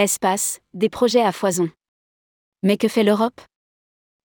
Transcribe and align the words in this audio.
Espace, 0.00 0.60
des 0.72 0.88
projets 0.88 1.20
à 1.20 1.30
foison. 1.30 1.68
Mais 2.62 2.78
que 2.78 2.88
fait 2.88 3.04
l'Europe? 3.04 3.38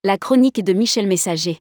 La 0.05 0.17
chronique 0.17 0.63
de 0.63 0.71
Michel 0.71 1.05
Messager. 1.05 1.59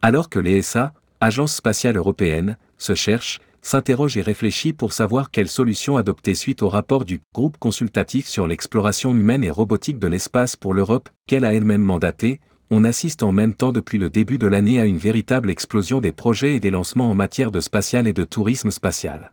Alors 0.00 0.30
que 0.30 0.38
l'ESA, 0.38 0.94
Agence 1.18 1.56
spatiale 1.56 1.96
européenne, 1.96 2.56
se 2.78 2.94
cherche, 2.94 3.40
s'interroge 3.62 4.16
et 4.16 4.22
réfléchit 4.22 4.72
pour 4.72 4.92
savoir 4.92 5.32
quelles 5.32 5.48
solutions 5.48 5.96
adopter 5.96 6.36
suite 6.36 6.62
au 6.62 6.68
rapport 6.68 7.04
du 7.04 7.20
groupe 7.34 7.56
consultatif 7.58 8.28
sur 8.28 8.46
l'exploration 8.46 9.10
humaine 9.10 9.42
et 9.42 9.50
robotique 9.50 9.98
de 9.98 10.06
l'espace 10.06 10.54
pour 10.54 10.72
l'Europe, 10.72 11.08
qu'elle 11.26 11.44
a 11.44 11.52
elle-même 11.52 11.82
mandaté, 11.82 12.38
on 12.70 12.84
assiste 12.84 13.24
en 13.24 13.32
même 13.32 13.54
temps 13.54 13.72
depuis 13.72 13.98
le 13.98 14.08
début 14.08 14.38
de 14.38 14.46
l'année 14.46 14.80
à 14.80 14.84
une 14.84 14.98
véritable 14.98 15.50
explosion 15.50 16.00
des 16.00 16.12
projets 16.12 16.54
et 16.54 16.60
des 16.60 16.70
lancements 16.70 17.10
en 17.10 17.16
matière 17.16 17.50
de 17.50 17.58
spatial 17.58 18.06
et 18.06 18.12
de 18.12 18.22
tourisme 18.22 18.70
spatial. 18.70 19.32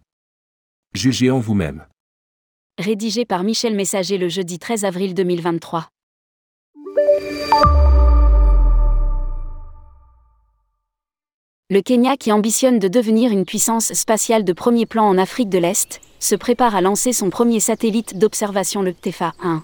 Jugez 0.96 1.30
en 1.30 1.40
vous-même. 1.40 1.86
Rédigé 2.80 3.24
par 3.24 3.44
Michel 3.44 3.76
Messager 3.76 4.18
le 4.18 4.30
jeudi 4.30 4.58
13 4.58 4.84
avril 4.84 5.14
2023. 5.14 5.90
Le 11.70 11.82
Kenya, 11.82 12.18
qui 12.18 12.32
ambitionne 12.32 12.80
de 12.80 12.88
devenir 12.88 13.32
une 13.32 13.46
puissance 13.46 13.94
spatiale 13.94 14.44
de 14.44 14.54
premier 14.54 14.88
plan 14.88 15.08
en 15.08 15.20
Afrique 15.20 15.50
de 15.50 15.60
l'Est, 15.60 16.02
se 16.20 16.34
prépare 16.34 16.76
à 16.76 16.82
lancer 16.82 17.14
son 17.14 17.30
premier 17.30 17.60
satellite 17.60 18.18
d'observation, 18.18 18.82
le 18.82 18.94
TEFA-1. 18.94 19.62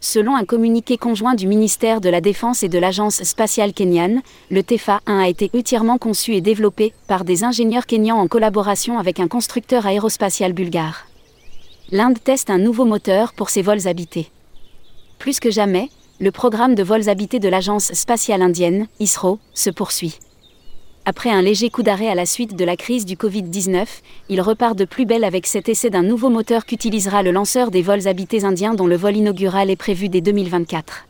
Selon 0.00 0.36
un 0.36 0.44
communiqué 0.44 0.98
conjoint 0.98 1.34
du 1.34 1.46
ministère 1.46 2.02
de 2.02 2.10
la 2.10 2.20
Défense 2.20 2.62
et 2.62 2.68
de 2.68 2.78
l'Agence 2.78 3.22
spatiale 3.22 3.72
kenyane, 3.72 4.20
le 4.50 4.60
TEFA-1 4.60 5.18
a 5.18 5.28
été 5.28 5.50
entièrement 5.54 5.96
conçu 5.96 6.34
et 6.34 6.42
développé 6.42 6.92
par 7.06 7.24
des 7.24 7.42
ingénieurs 7.42 7.86
kenyans 7.86 8.18
en 8.18 8.28
collaboration 8.28 8.98
avec 8.98 9.18
un 9.18 9.28
constructeur 9.28 9.86
aérospatial 9.86 10.52
bulgare. 10.52 11.07
L'Inde 11.90 12.18
teste 12.22 12.50
un 12.50 12.58
nouveau 12.58 12.84
moteur 12.84 13.32
pour 13.32 13.48
ses 13.48 13.62
vols 13.62 13.88
habités. 13.88 14.28
Plus 15.18 15.40
que 15.40 15.50
jamais, 15.50 15.88
le 16.20 16.30
programme 16.30 16.74
de 16.74 16.82
vols 16.82 17.08
habités 17.08 17.38
de 17.38 17.48
l'Agence 17.48 17.94
spatiale 17.94 18.42
indienne, 18.42 18.88
ISRO, 19.00 19.38
se 19.54 19.70
poursuit. 19.70 20.18
Après 21.06 21.30
un 21.30 21.40
léger 21.40 21.70
coup 21.70 21.82
d'arrêt 21.82 22.08
à 22.08 22.14
la 22.14 22.26
suite 22.26 22.54
de 22.54 22.64
la 22.66 22.76
crise 22.76 23.06
du 23.06 23.16
Covid-19, 23.16 23.86
il 24.28 24.42
repart 24.42 24.76
de 24.76 24.84
plus 24.84 25.06
belle 25.06 25.24
avec 25.24 25.46
cet 25.46 25.70
essai 25.70 25.88
d'un 25.88 26.02
nouveau 26.02 26.28
moteur 26.28 26.66
qu'utilisera 26.66 27.22
le 27.22 27.30
lanceur 27.30 27.70
des 27.70 27.80
vols 27.80 28.06
habités 28.06 28.44
indiens 28.44 28.74
dont 28.74 28.86
le 28.86 28.96
vol 28.96 29.16
inaugural 29.16 29.70
est 29.70 29.76
prévu 29.76 30.10
dès 30.10 30.20
2024. 30.20 31.07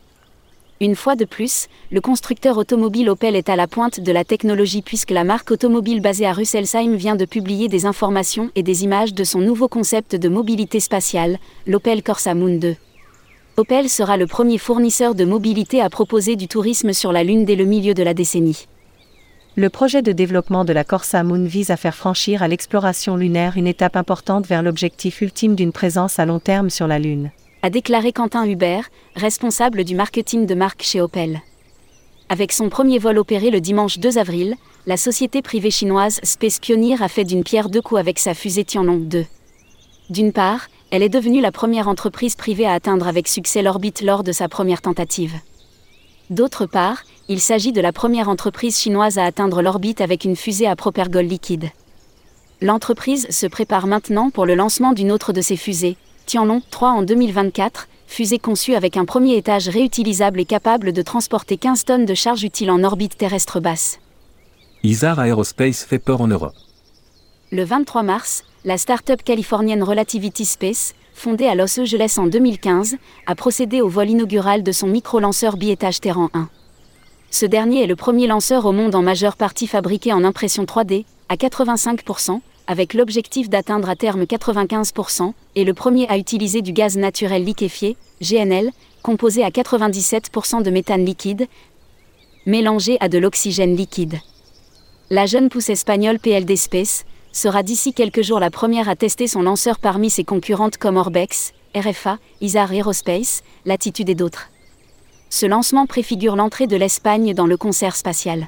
Une 0.81 0.95
fois 0.95 1.17
de 1.17 1.25
plus, 1.25 1.67
le 1.91 1.99
constructeur 1.99 2.57
automobile 2.57 3.09
Opel 3.09 3.35
est 3.35 3.49
à 3.49 3.57
la 3.57 3.67
pointe 3.67 3.99
de 3.99 4.11
la 4.13 4.23
technologie 4.23 4.81
puisque 4.81 5.11
la 5.11 5.25
marque 5.25 5.51
automobile 5.51 6.01
basée 6.01 6.25
à 6.25 6.31
Rüsselsheim 6.31 6.95
vient 6.95 7.17
de 7.17 7.25
publier 7.25 7.67
des 7.67 7.85
informations 7.85 8.49
et 8.55 8.63
des 8.63 8.85
images 8.85 9.13
de 9.13 9.25
son 9.25 9.39
nouveau 9.39 9.67
concept 9.67 10.15
de 10.15 10.29
mobilité 10.29 10.79
spatiale, 10.79 11.37
l'Opel 11.67 12.01
Corsa 12.01 12.33
Moon 12.33 12.57
2. 12.57 12.77
Opel 13.57 13.89
sera 13.89 14.15
le 14.15 14.25
premier 14.25 14.57
fournisseur 14.57 15.15
de 15.15 15.25
mobilité 15.25 15.81
à 15.81 15.89
proposer 15.89 16.37
du 16.37 16.47
tourisme 16.47 16.93
sur 16.93 17.11
la 17.11 17.25
Lune 17.25 17.43
dès 17.43 17.57
le 17.57 17.65
milieu 17.65 17.93
de 17.93 18.03
la 18.03 18.13
décennie. 18.13 18.67
Le 19.57 19.69
projet 19.69 20.01
de 20.01 20.13
développement 20.13 20.63
de 20.63 20.71
la 20.71 20.85
Corsa 20.85 21.23
Moon 21.25 21.43
vise 21.43 21.71
à 21.71 21.75
faire 21.75 21.95
franchir 21.95 22.41
à 22.41 22.47
l'exploration 22.47 23.17
lunaire 23.17 23.57
une 23.57 23.67
étape 23.67 23.97
importante 23.97 24.47
vers 24.47 24.63
l'objectif 24.63 25.19
ultime 25.19 25.55
d'une 25.55 25.73
présence 25.73 26.19
à 26.19 26.25
long 26.25 26.39
terme 26.39 26.69
sur 26.69 26.87
la 26.87 26.99
Lune. 26.99 27.31
A 27.61 27.69
déclaré 27.69 28.13
Quentin 28.13 28.45
Hubert, 28.47 28.89
responsable 29.15 29.83
du 29.83 29.93
marketing 29.93 30.45
de 30.45 30.55
marque 30.55 30.81
chez 30.81 31.01
Opel. 31.01 31.41
Avec 32.29 32.53
son 32.53 32.69
premier 32.69 32.99
vol 32.99 33.17
opéré 33.17 33.49
le 33.49 33.59
dimanche 33.59 33.99
2 33.99 34.17
avril, 34.17 34.55
la 34.85 34.95
société 34.95 35.41
privée 35.41 35.69
chinoise 35.69 36.21
Space 36.23 36.59
Pioneer 36.59 37.03
a 37.03 37.09
fait 37.09 37.25
d'une 37.25 37.43
pierre 37.43 37.67
deux 37.67 37.81
coups 37.81 37.99
avec 37.99 38.17
sa 38.17 38.33
fusée 38.33 38.63
Tianlong 38.63 38.99
2. 38.99 39.25
D'une 40.09 40.31
part, 40.31 40.69
elle 40.89 41.03
est 41.03 41.09
devenue 41.09 41.41
la 41.41 41.51
première 41.51 41.89
entreprise 41.89 42.35
privée 42.35 42.65
à 42.65 42.71
atteindre 42.71 43.09
avec 43.09 43.27
succès 43.27 43.61
l'orbite 43.61 44.01
lors 44.01 44.23
de 44.23 44.31
sa 44.31 44.47
première 44.47 44.81
tentative. 44.81 45.35
D'autre 46.29 46.65
part, 46.65 47.03
il 47.27 47.41
s'agit 47.41 47.73
de 47.73 47.81
la 47.81 47.91
première 47.91 48.29
entreprise 48.29 48.79
chinoise 48.79 49.17
à 49.17 49.25
atteindre 49.25 49.61
l'orbite 49.61 49.99
avec 49.99 50.23
une 50.23 50.37
fusée 50.37 50.67
à 50.67 50.77
propergol 50.77 51.25
liquide. 51.25 51.71
L'entreprise 52.61 53.27
se 53.29 53.47
prépare 53.47 53.85
maintenant 53.85 54.29
pour 54.29 54.45
le 54.45 54.55
lancement 54.55 54.93
d'une 54.93 55.11
autre 55.11 55.33
de 55.33 55.41
ses 55.41 55.57
fusées, 55.57 55.97
Tianlong 56.29 56.61
3 56.69 56.91
en 56.91 57.01
2024, 57.01 57.87
fusée 58.05 58.37
conçue 58.37 58.75
avec 58.75 58.97
un 58.97 59.05
premier 59.05 59.35
étage 59.35 59.67
réutilisable 59.67 60.39
et 60.39 60.45
capable 60.45 60.93
de 60.93 61.01
transporter 61.01 61.57
15 61.57 61.85
tonnes 61.85 62.05
de 62.05 62.13
charge 62.13 62.43
utile 62.43 62.69
en 62.69 62.83
orbite 62.83 63.17
terrestre 63.17 63.59
basse. 63.59 63.97
Isar 64.83 65.19
Aerospace 65.25 65.83
fait 65.83 65.97
peur 65.97 66.21
en 66.21 66.27
Europe. 66.27 66.53
Le 67.51 67.63
23 67.63 68.03
mars, 68.03 68.43
la 68.63 68.77
start-up 68.77 69.23
californienne 69.23 69.81
Relativity 69.81 70.45
Space, 70.45 70.93
fondée 71.15 71.47
à 71.47 71.55
Los 71.55 71.79
Angeles 71.79 72.17
en 72.19 72.27
2015, 72.27 72.97
a 73.25 73.33
procédé 73.33 73.81
au 73.81 73.89
vol 73.89 74.11
inaugural 74.11 74.61
de 74.61 74.71
son 74.71 74.85
micro-lanceur 74.85 75.57
biétage 75.57 75.99
Terran 75.99 76.29
1. 76.35 76.47
Ce 77.31 77.47
dernier 77.47 77.85
est 77.85 77.87
le 77.87 77.95
premier 77.95 78.27
lanceur 78.27 78.67
au 78.67 78.71
monde 78.71 78.93
en 78.93 79.01
majeure 79.01 79.35
partie 79.35 79.65
fabriqué 79.65 80.13
en 80.13 80.23
impression 80.23 80.65
3D, 80.65 81.05
à 81.27 81.37
85%, 81.37 82.39
avec 82.69 82.93
l'objectif 82.93 83.49
d'atteindre 83.49 83.89
à 83.89 83.95
terme 83.95 84.25
95%, 84.25 85.33
et 85.55 85.63
le 85.63 85.73
premier 85.73 86.07
à 86.07 86.19
utiliser 86.19 86.61
du 86.61 86.71
gaz 86.71 86.97
naturel 86.97 87.43
liquéfié, 87.43 87.97
GNL, 88.21 88.69
composé 89.01 89.43
à 89.43 89.49
97% 89.49 90.61
de 90.61 90.69
méthane 90.69 91.03
liquide, 91.03 91.47
mélangé 92.45 92.97
à 92.99 93.09
de 93.09 93.17
l'oxygène 93.17 93.75
liquide. 93.75 94.19
La 95.09 95.25
jeune 95.25 95.49
pousse 95.49 95.71
espagnole 95.71 96.19
PLD 96.19 96.55
Space, 96.55 97.05
sera 97.31 97.63
d'ici 97.63 97.91
quelques 97.91 98.21
jours 98.21 98.39
la 98.39 98.51
première 98.51 98.87
à 98.87 98.95
tester 98.95 99.25
son 99.25 99.41
lanceur 99.41 99.79
parmi 99.79 100.11
ses 100.11 100.23
concurrentes 100.23 100.77
comme 100.77 100.97
Orbex, 100.97 101.53
RFA, 101.75 102.19
Isar 102.39 102.71
Aerospace, 102.71 103.41
Latitude 103.65 104.09
et 104.09 104.15
d'autres. 104.15 104.49
Ce 105.31 105.47
lancement 105.47 105.87
préfigure 105.87 106.35
l'entrée 106.35 106.67
de 106.67 106.75
l'Espagne 106.75 107.33
dans 107.33 107.47
le 107.47 107.57
concert 107.57 107.95
spatial. 107.95 108.47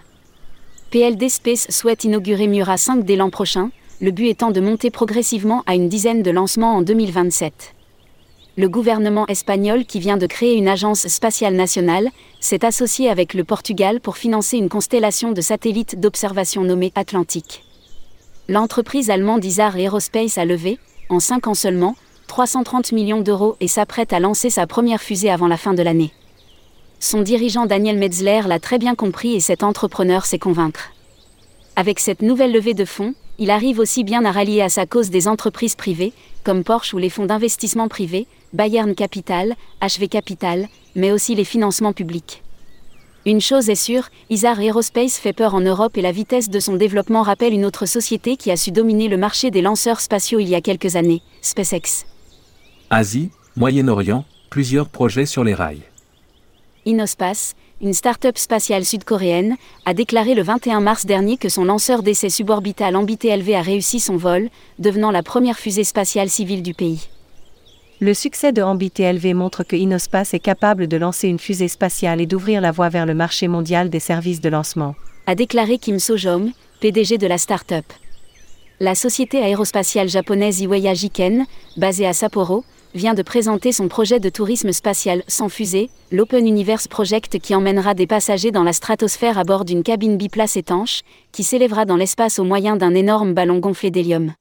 PLD 0.92 1.28
Space 1.28 1.72
souhaite 1.72 2.04
inaugurer 2.04 2.46
Mura 2.46 2.78
5 2.78 3.04
dès 3.04 3.16
l'an 3.16 3.31
prochain, 3.31 3.72
le 4.01 4.12
but 4.12 4.28
étant 4.28 4.51
de 4.51 4.59
monter 4.59 4.89
progressivement 4.89 5.63
à 5.66 5.75
une 5.75 5.88
dizaine 5.88 6.23
de 6.23 6.31
lancements 6.31 6.75
en 6.75 6.81
2027. 6.81 7.73
Le 8.57 8.67
gouvernement 8.67 9.28
espagnol 9.28 9.85
qui 9.85 10.00
vient 10.00 10.17
de 10.17 10.25
créer 10.25 10.56
une 10.56 10.67
agence 10.67 11.07
spatiale 11.07 11.56
nationale 11.56 12.09
s'est 12.39 12.66
associé 12.66 13.09
avec 13.09 13.34
le 13.34 13.44
Portugal 13.44 14.01
pour 14.01 14.17
financer 14.17 14.57
une 14.57 14.69
constellation 14.69 15.31
de 15.31 15.41
satellites 15.41 16.00
d'observation 16.00 16.63
nommée 16.63 16.91
Atlantique 16.95 17.63
l'entreprise 18.51 19.09
allemande 19.09 19.45
Isar 19.45 19.78
Aerospace 19.78 20.38
a 20.38 20.44
levé, 20.44 20.78
en 21.09 21.22
5 21.22 21.47
ans 21.47 21.53
seulement, 21.53 21.95
330 22.28 22.91
millions 22.91 23.22
d'euros 23.22 23.56
et 23.62 23.68
s'apprête 23.68 24.12
à 24.12 24.19
lancer 24.19 24.50
sa 24.50 24.68
première 24.68 25.01
fusée 25.01 25.29
avant 25.29 25.47
la 25.47 25.57
fin 25.57 25.73
de 25.73 25.81
l'année. 25.81 26.12
Son 27.00 27.22
dirigeant 27.22 27.66
Daniel 27.66 27.97
Metzler 27.97 28.41
l'a 28.45 28.59
très 28.59 28.78
bien 28.78 28.94
compris 28.94 29.35
et 29.35 29.39
cet 29.39 29.63
entrepreneur 29.63 30.25
sait 30.25 30.38
convaincre. 30.38 30.91
Avec 31.78 32.00
cette 32.00 32.22
nouvelle 32.22 32.51
levée 32.51 32.73
de 32.73 32.85
fonds, 32.85 33.16
il 33.41 33.50
arrive 33.50 33.79
aussi 33.79 34.03
bien 34.03 34.24
à 34.24 34.31
rallier 34.31 34.62
à 34.62 34.69
sa 34.69 34.85
cause 34.85 35.09
des 35.09 35.28
entreprises 35.28 35.74
privées, 35.74 36.13
comme 36.44 36.63
Porsche 36.63 36.94
ou 36.94 37.00
les 37.00 37.09
fonds 37.09 37.25
d'investissement 37.25 37.88
privés, 37.88 38.28
Bayern 38.53 38.94
Capital, 38.94 39.56
HV 39.81 40.09
Capital, 40.09 40.68
mais 40.96 41.12
aussi 41.12 41.34
les 41.34 41.44
financements 41.44 41.91
publics. 41.91 42.44
Une 43.25 43.41
chose 43.41 43.68
est 43.72 43.74
sûre, 43.74 44.09
Isar 44.30 44.62
Aerospace 44.62 45.18
fait 45.18 45.34
peur 45.34 45.56
en 45.56 45.59
Europe 45.59 45.97
et 45.97 46.03
la 46.03 46.12
vitesse 46.12 46.51
de 46.51 46.59
son 46.59 46.75
développement 46.75 47.24
rappelle 47.24 47.53
une 47.53 47.66
autre 47.66 47.88
société 47.88 48.38
qui 48.38 48.51
a 48.51 48.57
su 48.57 48.72
dominer 48.72 49.07
le 49.07 49.18
marché 49.18 49.50
des 49.50 49.63
lanceurs 49.63 50.01
spatiaux 50.01 50.40
il 50.40 50.47
y 50.47 50.53
a 50.53 50.62
quelques 50.62 50.96
années, 50.96 51.24
SpaceX. 51.41 52.06
Asie, 52.91 53.31
Moyen-Orient, 53.56 54.24
plusieurs 54.51 54.88
projets 54.88 55.25
sur 55.25 55.44
les 55.44 55.56
rails. 55.56 55.81
Innospace, 56.85 57.56
une 57.81 57.94
start-up 57.94 58.38
spatiale 58.38 58.86
sud-coréenne, 58.86 59.56
a 59.86 59.94
déclaré 59.94 60.36
le 60.36 60.44
21 60.44 60.81
mars 60.81 61.06
dernier 61.06 61.38
que 61.38 61.50
son 61.50 61.66
lanceur 61.66 62.03
d'essai 62.03 62.30
suborbital 62.30 62.95
Ambité 62.95 63.36
LV 63.36 63.56
a 63.56 63.62
réussi 63.62 64.00
son 64.00 64.18
vol, 64.18 64.50
devenant 64.78 65.10
la 65.10 65.24
première 65.24 65.57
fusée 65.57 65.83
spatiale 65.83 66.30
civile 66.30 66.62
du 66.62 66.75
pays. 66.75 67.07
Le 68.00 68.13
succès 68.13 68.51
de 68.51 68.62
AmbiTLV 68.62 69.33
montre 69.33 69.63
que 69.63 69.75
Innospace 69.75 70.33
est 70.33 70.39
capable 70.39 70.88
de 70.88 70.98
lancer 70.98 71.28
une 71.28 71.39
fusée 71.39 71.68
spatiale 71.68 72.22
et 72.22 72.25
d'ouvrir 72.25 72.62
la 72.62 72.72
voie 72.72 72.89
vers 72.89 73.06
le 73.06 73.13
marché 73.13 73.48
mondial 73.48 73.89
des 73.89 74.00
services 74.00 74.42
de 74.42 74.50
lancement. 74.50 74.95
A 75.28 75.36
déclaré 75.36 75.78
Kim 75.78 76.00
So-jong, 76.00 76.51
PDG 76.81 77.18
de 77.18 77.28
la 77.28 77.38
start-up. 77.38 77.86
La 78.80 78.95
société 78.95 79.39
aérospatiale 79.44 80.10
japonaise 80.10 80.62
Iwaya 80.62 80.95
Jiken, 80.95 81.45
basée 81.78 82.07
à 82.07 82.13
Sapporo, 82.13 82.63
vient 82.94 83.14
de 83.14 83.22
présenter 83.22 83.72
son 83.72 83.88
projet 83.88 84.20
de 84.20 84.30
tourisme 84.30 84.72
spatial 84.72 85.24
sans 85.28 85.50
fusée, 85.50 85.90
l'Open 86.12 86.48
Universe 86.48 86.88
Project 86.88 87.40
qui 87.40 87.56
emmènera 87.56 87.94
des 87.94 88.08
passagers 88.08 88.52
dans 88.52 88.64
la 88.64 88.74
stratosphère 88.74 89.38
à 89.38 89.44
bord 89.44 89.66
d'une 89.66 89.84
cabine 89.84 90.18
biplace 90.18 90.58
étanche, 90.58 91.02
qui 91.32 91.44
s'élèvera 91.44 91.86
dans 91.86 91.98
l'espace 91.98 92.40
au 92.40 92.44
moyen 92.44 92.76
d'un 92.76 92.96
énorme 92.96 93.34
ballon 93.34 93.60
gonflé 93.60 93.92
d'hélium 93.92 94.34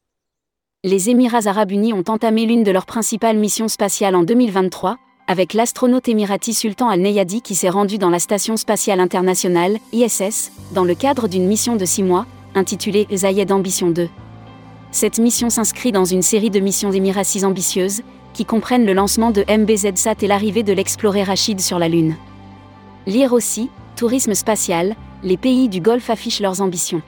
les 0.83 1.11
Émirats 1.11 1.47
arabes 1.47 1.73
unis 1.73 1.93
ont 1.93 2.05
entamé 2.09 2.47
l'une 2.47 2.63
de 2.63 2.71
leurs 2.71 2.87
principales 2.87 3.37
missions 3.37 3.69
spatiales 3.69 4.15
en 4.15 4.23
2023, 4.23 4.97
avec 5.27 5.53
l'astronaute 5.53 6.09
émirati 6.09 6.55
Sultan 6.55 6.89
Al-Neyadi 6.89 7.43
qui 7.43 7.55
s'est 7.55 7.69
rendu 7.69 7.99
dans 7.99 8.09
la 8.09 8.19
Station 8.19 8.57
spatiale 8.57 8.99
internationale, 8.99 9.77
ISS, 9.93 10.51
dans 10.73 10.85
le 10.85 10.95
cadre 10.95 11.29
d'une 11.29 11.47
mission 11.47 11.77
de 11.77 11.85
six 11.85 12.03
mois, 12.03 12.25
intitulée 12.55 13.07
Zayed 13.15 13.53
Ambition 13.53 13.91
2. 13.91 14.09
Cette 14.91 15.19
mission 15.19 15.51
s'inscrit 15.51 15.93
dans 15.93 16.07
une 16.07 16.23
série 16.23 16.49
de 16.49 16.61
missions 16.61 16.93
émiraties 16.93 17.45
ambitieuses, 17.45 18.01
qui 18.33 18.45
comprennent 18.45 18.87
le 18.87 18.93
lancement 18.93 19.31
de 19.31 19.45
MBZSat 19.49 20.17
et 20.23 20.27
l'arrivée 20.27 20.63
de 20.63 20.73
l'exploré 20.73 21.23
Rachid 21.23 21.61
sur 21.61 21.79
la 21.79 21.89
Lune. 21.89 22.17
Lire 23.07 23.33
aussi, 23.33 23.71
Tourisme 23.97 24.35
spatial, 24.35 24.97
les 25.23 25.37
pays 25.37 25.69
du 25.69 25.81
Golfe 25.81 26.09
affichent 26.11 26.41
leurs 26.41 26.63
ambitions. 26.63 27.03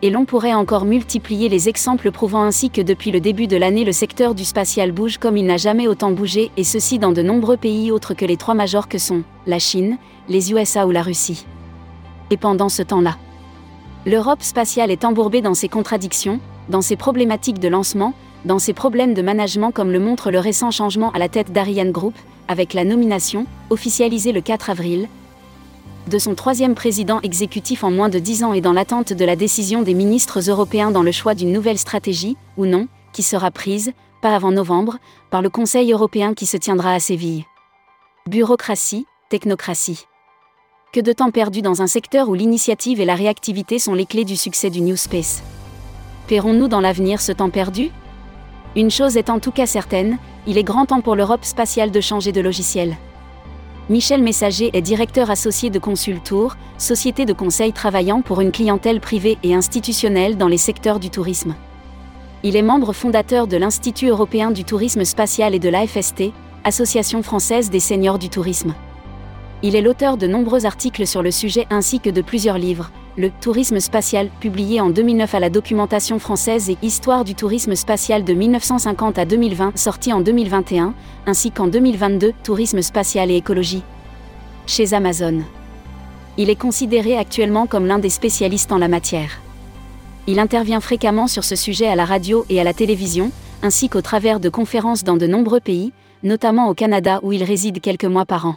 Et 0.00 0.10
l'on 0.10 0.24
pourrait 0.24 0.54
encore 0.54 0.84
multiplier 0.84 1.48
les 1.48 1.68
exemples 1.68 2.12
prouvant 2.12 2.42
ainsi 2.42 2.70
que 2.70 2.80
depuis 2.80 3.10
le 3.10 3.20
début 3.20 3.46
de 3.46 3.56
l'année 3.56 3.84
le 3.84 3.92
secteur 3.92 4.34
du 4.34 4.44
spatial 4.44 4.92
bouge 4.92 5.18
comme 5.18 5.36
il 5.36 5.44
n'a 5.44 5.56
jamais 5.56 5.88
autant 5.88 6.12
bougé, 6.12 6.50
et 6.56 6.64
ceci 6.64 6.98
dans 6.98 7.12
de 7.12 7.20
nombreux 7.20 7.56
pays 7.56 7.90
autres 7.90 8.14
que 8.14 8.24
les 8.24 8.36
trois 8.36 8.54
majors 8.54 8.88
que 8.88 8.98
sont 8.98 9.22
la 9.46 9.58
Chine, 9.58 9.98
les 10.28 10.52
USA 10.52 10.86
ou 10.86 10.92
la 10.92 11.02
Russie. 11.02 11.44
Et 12.30 12.36
pendant 12.36 12.68
ce 12.68 12.82
temps-là, 12.82 13.16
l'Europe 14.06 14.42
spatiale 14.42 14.90
est 14.90 15.04
embourbée 15.04 15.42
dans 15.42 15.54
ses 15.54 15.68
contradictions, 15.68 16.40
dans 16.68 16.82
ses 16.82 16.96
problématiques 16.96 17.58
de 17.58 17.68
lancement, 17.68 18.14
dans 18.44 18.58
ses 18.58 18.72
problèmes 18.72 19.14
de 19.14 19.22
management 19.22 19.72
comme 19.72 19.90
le 19.90 20.00
montre 20.00 20.30
le 20.30 20.38
récent 20.38 20.70
changement 20.70 21.10
à 21.12 21.18
la 21.18 21.28
tête 21.28 21.52
d'Ariane 21.52 21.92
Group, 21.92 22.14
avec 22.48 22.74
la 22.74 22.84
nomination, 22.84 23.46
officialisée 23.70 24.32
le 24.32 24.40
4 24.40 24.70
avril, 24.70 25.08
de 26.08 26.18
son 26.18 26.34
troisième 26.34 26.74
président 26.74 27.20
exécutif 27.20 27.84
en 27.84 27.90
moins 27.90 28.08
de 28.08 28.18
dix 28.18 28.42
ans 28.42 28.54
et 28.54 28.62
dans 28.62 28.72
l'attente 28.72 29.12
de 29.12 29.24
la 29.24 29.36
décision 29.36 29.82
des 29.82 29.94
ministres 29.94 30.48
européens 30.48 30.90
dans 30.90 31.02
le 31.02 31.12
choix 31.12 31.34
d'une 31.34 31.52
nouvelle 31.52 31.78
stratégie, 31.78 32.36
ou 32.56 32.64
non, 32.64 32.88
qui 33.12 33.22
sera 33.22 33.50
prise, 33.50 33.92
pas 34.22 34.34
avant 34.34 34.50
novembre, 34.50 34.98
par 35.30 35.42
le 35.42 35.50
Conseil 35.50 35.92
européen 35.92 36.32
qui 36.32 36.46
se 36.46 36.56
tiendra 36.56 36.94
à 36.94 37.00
Séville. 37.00 37.44
Bureaucratie, 38.26 39.06
technocratie. 39.28 40.06
Que 40.92 41.00
de 41.00 41.12
temps 41.12 41.30
perdu 41.30 41.60
dans 41.60 41.82
un 41.82 41.86
secteur 41.86 42.30
où 42.30 42.34
l'initiative 42.34 43.00
et 43.00 43.04
la 43.04 43.14
réactivité 43.14 43.78
sont 43.78 43.94
les 43.94 44.06
clés 44.06 44.24
du 44.24 44.36
succès 44.36 44.70
du 44.70 44.80
New 44.80 44.96
Space. 44.96 45.42
Paierons-nous 46.26 46.68
dans 46.68 46.80
l'avenir 46.80 47.20
ce 47.20 47.32
temps 47.32 47.50
perdu? 47.50 47.90
Une 48.78 48.92
chose 48.92 49.16
est 49.16 49.28
en 49.28 49.40
tout 49.40 49.50
cas 49.50 49.66
certaine, 49.66 50.18
il 50.46 50.56
est 50.56 50.62
grand 50.62 50.86
temps 50.86 51.00
pour 51.00 51.16
l'Europe 51.16 51.44
spatiale 51.44 51.90
de 51.90 52.00
changer 52.00 52.30
de 52.30 52.40
logiciel. 52.40 52.96
Michel 53.88 54.22
Messager 54.22 54.70
est 54.72 54.82
directeur 54.82 55.32
associé 55.32 55.68
de 55.68 55.80
Consultour, 55.80 56.56
société 56.78 57.24
de 57.26 57.32
conseil 57.32 57.72
travaillant 57.72 58.22
pour 58.22 58.40
une 58.40 58.52
clientèle 58.52 59.00
privée 59.00 59.36
et 59.42 59.52
institutionnelle 59.52 60.36
dans 60.36 60.46
les 60.46 60.58
secteurs 60.58 61.00
du 61.00 61.10
tourisme. 61.10 61.56
Il 62.44 62.54
est 62.54 62.62
membre 62.62 62.92
fondateur 62.92 63.48
de 63.48 63.56
l'Institut 63.56 64.10
européen 64.10 64.52
du 64.52 64.62
tourisme 64.62 65.04
spatial 65.04 65.56
et 65.56 65.58
de 65.58 65.68
l'AFST, 65.68 66.30
Association 66.62 67.24
française 67.24 67.70
des 67.70 67.80
seniors 67.80 68.20
du 68.20 68.28
tourisme. 68.28 68.74
Il 69.64 69.74
est 69.74 69.82
l'auteur 69.82 70.16
de 70.16 70.28
nombreux 70.28 70.66
articles 70.66 71.04
sur 71.04 71.24
le 71.24 71.32
sujet 71.32 71.66
ainsi 71.68 71.98
que 71.98 72.10
de 72.10 72.22
plusieurs 72.22 72.58
livres, 72.58 72.92
le 73.18 73.30
Tourisme 73.30 73.80
spatial, 73.80 74.30
publié 74.38 74.80
en 74.80 74.90
2009 74.90 75.34
à 75.34 75.40
la 75.40 75.50
documentation 75.50 76.20
française 76.20 76.70
et 76.70 76.78
Histoire 76.82 77.24
du 77.24 77.34
tourisme 77.34 77.74
spatial 77.74 78.22
de 78.22 78.32
1950 78.32 79.18
à 79.18 79.24
2020, 79.24 79.76
sorti 79.76 80.12
en 80.12 80.20
2021, 80.20 80.94
ainsi 81.26 81.50
qu'en 81.50 81.66
2022, 81.66 82.32
Tourisme 82.44 82.80
spatial 82.80 83.32
et 83.32 83.36
écologie. 83.36 83.82
Chez 84.66 84.94
Amazon. 84.94 85.42
Il 86.36 86.48
est 86.48 86.58
considéré 86.60 87.18
actuellement 87.18 87.66
comme 87.66 87.86
l'un 87.86 87.98
des 87.98 88.08
spécialistes 88.08 88.70
en 88.70 88.78
la 88.78 88.86
matière. 88.86 89.40
Il 90.28 90.38
intervient 90.38 90.80
fréquemment 90.80 91.26
sur 91.26 91.42
ce 91.42 91.56
sujet 91.56 91.88
à 91.88 91.96
la 91.96 92.04
radio 92.04 92.46
et 92.48 92.60
à 92.60 92.64
la 92.64 92.72
télévision, 92.72 93.32
ainsi 93.64 93.88
qu'au 93.88 94.02
travers 94.02 94.38
de 94.38 94.48
conférences 94.48 95.02
dans 95.02 95.16
de 95.16 95.26
nombreux 95.26 95.60
pays, 95.60 95.92
notamment 96.22 96.68
au 96.68 96.74
Canada 96.74 97.18
où 97.24 97.32
il 97.32 97.42
réside 97.42 97.80
quelques 97.80 98.04
mois 98.04 98.26
par 98.26 98.46
an. 98.46 98.56